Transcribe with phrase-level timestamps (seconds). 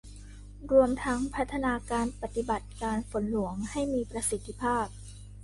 [0.71, 4.85] รวมทั้งพัฒนาการปฏิบัติการฝนหลวงให้มีประสิทธิภาพ